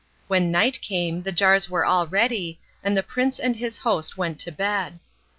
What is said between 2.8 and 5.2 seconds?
and the prince and his host went to bed.